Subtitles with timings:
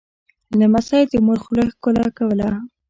[0.59, 2.47] لمسی د مور خوله ښکوله کوي.